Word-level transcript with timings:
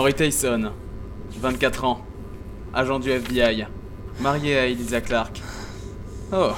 Henry 0.00 0.14
Tyson, 0.14 0.72
24 1.42 1.84
ans, 1.84 2.06
agent 2.72 3.00
du 3.00 3.10
FBI, 3.10 3.66
marié 4.20 4.58
à 4.58 4.64
Elisa 4.64 5.02
Clark. 5.02 5.42
Oh, 6.32 6.52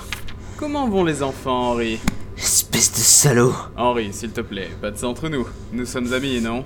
comment 0.57 0.89
vont 0.89 1.03
les 1.03 1.25
enfants, 1.25 1.73
Henry? 1.73 1.99
Espèce 2.37 2.93
de 2.93 2.99
salaud. 2.99 3.53
Henry, 3.77 4.13
s'il 4.13 4.31
te 4.31 4.43
plaît, 4.43 4.71
pas 4.81 4.93
de 4.93 4.97
ça 4.97 5.09
entre 5.09 5.29
nous. 5.29 5.45
Nous 5.73 5.87
sommes 5.87 6.13
amis, 6.13 6.41
non? 6.41 6.65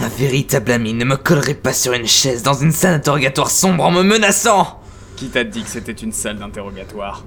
Un 0.00 0.08
véritable 0.08 0.72
ami 0.72 0.92
ne 0.92 1.04
me 1.04 1.14
collerait 1.14 1.54
pas 1.54 1.72
sur 1.72 1.92
une 1.92 2.08
chaise 2.08 2.42
dans 2.42 2.54
une 2.54 2.72
salle 2.72 2.94
d'interrogatoire 2.94 3.52
sombre 3.52 3.84
en 3.84 3.92
me 3.92 4.02
menaçant. 4.02 4.80
Qui 5.14 5.28
t'a 5.28 5.44
dit 5.44 5.62
que 5.62 5.70
c'était 5.70 5.92
une 5.92 6.10
salle 6.10 6.40
d'interrogatoire? 6.40 7.22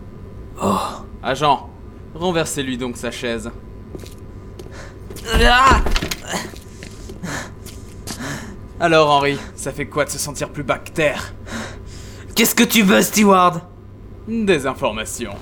Oh. 0.61 0.75
Agent, 1.23 1.69
renversez-lui 2.13 2.77
donc 2.77 2.97
sa 2.97 3.09
chaise. 3.09 3.49
Ah 5.33 5.81
Alors, 8.81 9.11
Henry, 9.11 9.37
ça 9.55 9.71
fait 9.71 9.85
quoi 9.85 10.05
de 10.05 10.09
se 10.09 10.17
sentir 10.17 10.49
plus 10.49 10.63
bas 10.63 10.79
que 10.79 10.89
terre 10.89 11.35
Qu'est-ce 12.33 12.55
que 12.55 12.63
tu 12.63 12.81
veux, 12.81 13.03
Steward? 13.03 13.61
Des 14.27 14.65
informations. 14.65 15.35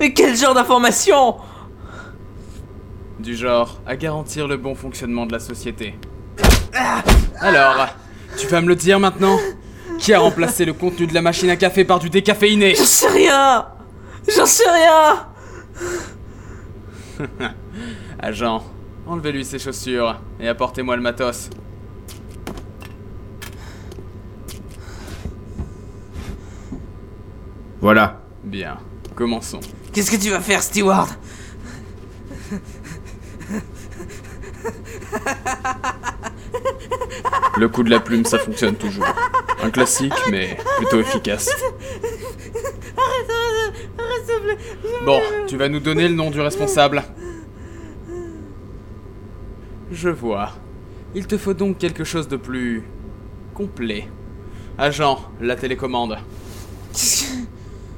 Mais 0.00 0.12
quel 0.12 0.36
genre 0.36 0.52
d'information 0.52 1.36
Du 3.20 3.36
genre 3.36 3.80
à 3.86 3.94
garantir 3.94 4.48
le 4.48 4.56
bon 4.56 4.74
fonctionnement 4.74 5.26
de 5.26 5.32
la 5.32 5.38
société. 5.38 5.94
Alors, 7.38 7.86
tu 8.36 8.48
vas 8.48 8.60
me 8.62 8.66
le 8.66 8.74
dire 8.74 8.98
maintenant? 8.98 9.38
Qui 10.00 10.12
a 10.12 10.18
remplacé 10.18 10.64
le 10.64 10.72
contenu 10.72 11.06
de 11.06 11.14
la 11.14 11.22
machine 11.22 11.50
à 11.50 11.56
café 11.56 11.84
par 11.84 12.00
du 12.00 12.10
décaféiné? 12.10 12.74
J'en 12.74 12.84
sais 12.84 13.10
rien! 13.10 13.68
J'en 14.34 14.46
sais 14.46 14.68
rien! 14.68 15.28
Agent, 18.18 18.64
enlevez-lui 19.10 19.44
ses 19.44 19.58
chaussures 19.58 20.20
et 20.38 20.46
apportez-moi 20.46 20.94
le 20.94 21.02
matos. 21.02 21.50
Voilà. 27.80 28.22
Bien, 28.44 28.78
commençons. 29.14 29.60
Qu'est-ce 29.92 30.10
que 30.10 30.16
tu 30.16 30.30
vas 30.30 30.40
faire, 30.40 30.62
Steward 30.62 31.10
Le 37.58 37.68
coup 37.68 37.82
de 37.82 37.90
la 37.90 38.00
plume, 38.00 38.24
ça 38.24 38.38
fonctionne 38.38 38.76
toujours. 38.76 39.04
Un 39.62 39.70
classique, 39.70 40.14
mais 40.30 40.56
plutôt 40.78 41.00
efficace. 41.00 41.50
Bon, 45.04 45.20
tu 45.46 45.56
vas 45.56 45.68
nous 45.68 45.80
donner 45.80 46.08
le 46.08 46.14
nom 46.14 46.30
du 46.30 46.40
responsable. 46.40 47.02
Je 49.90 50.08
vois. 50.08 50.52
Il 51.14 51.26
te 51.26 51.36
faut 51.36 51.54
donc 51.54 51.78
quelque 51.78 52.04
chose 52.04 52.28
de 52.28 52.36
plus 52.36 52.84
complet. 53.54 54.08
Agent, 54.78 55.18
la 55.40 55.56
télécommande. 55.56 56.18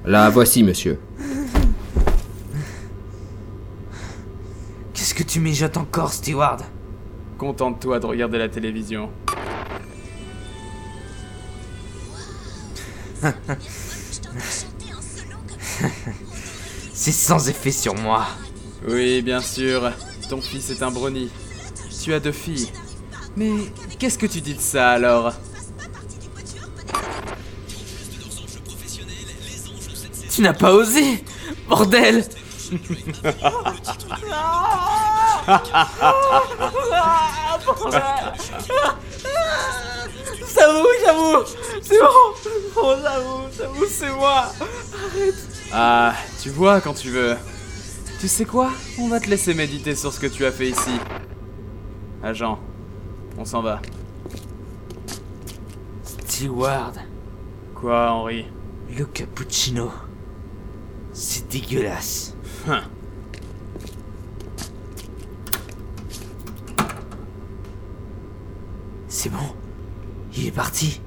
La 0.05 0.31
voici, 0.31 0.63
monsieur. 0.63 0.99
Qu'est-ce 4.95 5.15
que 5.15 5.23
tu 5.23 5.39
mijotes 5.41 5.77
encore, 5.77 6.13
Steward? 6.13 6.63
Contente-toi 7.37 8.01
de 8.01 8.07
regarder 8.07 8.39
la 8.39 8.49
télévision. 8.49 9.11
C'est 16.95 17.13
sans 17.13 17.49
effet 17.49 17.73
sur 17.73 17.95
moi. 17.95 18.27
Oui, 18.89 19.23
bien 19.23 19.41
sûr. 19.41 19.93
Ton 20.29 20.41
fils 20.41 20.71
est 20.71 20.83
un 20.83 20.91
brownie. 20.91 21.31
Tu 22.03 22.13
as 22.13 22.19
deux 22.19 22.33
filles. 22.33 22.69
Mais 23.37 23.53
qu'est-ce 23.99 24.19
que 24.19 24.27
tu 24.27 24.41
dis 24.41 24.55
de 24.55 24.61
ça 24.61 24.91
alors? 24.91 25.33
Tu 30.29 30.41
n'as 30.43 30.53
pas 30.53 30.73
osé 30.73 31.23
Bordel 31.69 32.25
J'avoue, 40.55 40.89
j'avoue 41.05 41.45
C'est 41.83 41.99
bon 41.99 42.07
Oh, 42.77 42.95
j'avoue, 43.03 43.43
j'avoue, 43.57 43.87
c'est 43.89 44.11
moi 44.11 44.53
Ah, 45.73 46.15
tu 46.43 46.51
vois 46.51 46.81
quand 46.81 46.95
tu 46.95 47.11
veux. 47.11 47.37
Tu 48.21 48.29
sais 48.29 48.45
quoi? 48.45 48.71
On 48.99 49.09
va 49.09 49.21
te 49.21 49.29
laisser 49.29 49.55
méditer 49.55 49.95
sur 49.95 50.13
ce 50.13 50.21
que 50.21 50.27
tu 50.27 50.45
as 50.45 50.53
fait 50.53 50.69
ici. 50.71 50.91
Agent, 52.23 52.59
on 53.37 53.45
s'en 53.45 53.63
va. 53.63 53.83
Steward, 56.05 56.95
Quoi, 57.75 58.13
Henri? 58.13 58.47
Le 58.97 59.05
cappuccino. 59.05 59.91
C'est 61.13 61.49
dégueulasse. 61.49 62.37
Hein. 62.69 62.83
C'est 69.09 69.31
bon. 69.31 69.39
Il 70.37 70.47
est 70.47 70.53
parti. 70.53 71.01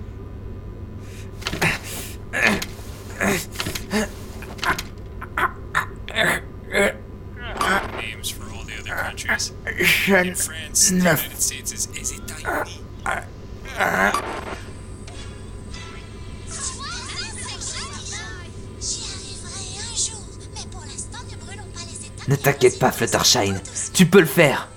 Other 8.91 9.03
countries. 9.03 9.53
Je 9.77 10.13
In 10.13 10.35
France, 10.35 10.89
the 10.89 10.93
neuf. 10.93 11.23
United 11.23 11.41
States 11.41 11.71
is, 11.71 11.87
is 11.95 12.13
États-Unis. 12.13 12.81
J'y 18.81 19.03
arriverai 19.11 19.65
un 19.79 19.95
jour, 19.95 20.21
mais 20.53 20.65
pour 20.71 20.81
l'instant 20.81 21.19
ne 22.27 22.35
t'inquiète 22.35 22.79
pas, 22.79 22.91
Fluttershy. 22.91 23.53
Tu 23.93 24.05
peux 24.07 24.19
le 24.19 24.25
faire. 24.25 24.67